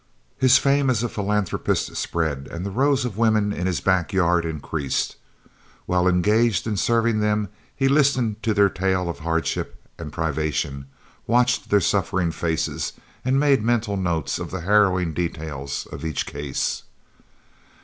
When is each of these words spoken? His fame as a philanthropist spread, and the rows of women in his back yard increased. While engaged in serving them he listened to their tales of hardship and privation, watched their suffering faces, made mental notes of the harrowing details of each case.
His 0.39 0.57
fame 0.57 0.89
as 0.89 1.03
a 1.03 1.09
philanthropist 1.09 1.95
spread, 1.95 2.47
and 2.49 2.65
the 2.65 2.71
rows 2.71 3.05
of 3.05 3.19
women 3.19 3.53
in 3.53 3.67
his 3.67 3.81
back 3.81 4.11
yard 4.11 4.45
increased. 4.45 5.15
While 5.85 6.07
engaged 6.07 6.65
in 6.65 6.75
serving 6.75 7.19
them 7.19 7.49
he 7.75 7.87
listened 7.87 8.41
to 8.41 8.55
their 8.55 8.67
tales 8.67 9.09
of 9.09 9.19
hardship 9.19 9.79
and 9.99 10.11
privation, 10.11 10.87
watched 11.27 11.69
their 11.69 11.79
suffering 11.81 12.31
faces, 12.31 12.93
made 13.23 13.61
mental 13.61 13.95
notes 13.95 14.39
of 14.39 14.49
the 14.49 14.61
harrowing 14.61 15.13
details 15.13 15.87
of 15.91 16.03
each 16.03 16.25
case. 16.25 16.81